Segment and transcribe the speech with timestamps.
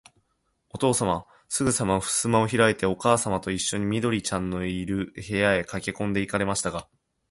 [0.71, 6.87] おとうさまは、すぐさまふすまをひらいて、おかあさまといっしょに、緑ちゃんのいる、部屋へかけこんで行かれましたが、